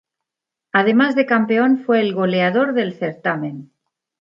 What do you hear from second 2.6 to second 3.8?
del certamen.